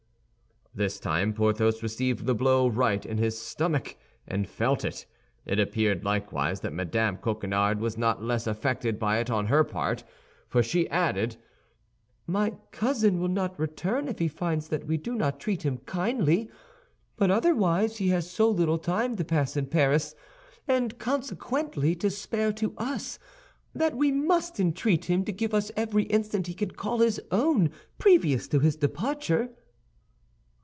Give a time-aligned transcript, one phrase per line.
[0.73, 5.05] This time Porthos received the blow right in his stomach, and felt it.
[5.45, 7.17] It appeared likewise that Mme.
[7.17, 10.05] Coquenard was not less affected by it on her part,
[10.47, 11.35] for she added,
[12.25, 16.49] "My cousin will not return if he finds that we do not treat him kindly;
[17.17, 20.15] but otherwise he has so little time to pass in Paris,
[20.69, 23.19] and consequently to spare to us,
[23.75, 27.71] that we must entreat him to give us every instant he can call his own
[27.97, 29.49] previous to his departure."